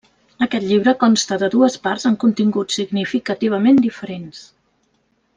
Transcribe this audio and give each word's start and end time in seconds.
Aquest 0.43 0.63
llibre 0.69 0.93
consta 1.03 1.37
de 1.43 1.49
dues 1.55 1.75
parts 1.83 2.07
amb 2.11 2.19
continguts 2.23 2.79
significativament 2.81 3.77
diferents. 3.87 4.41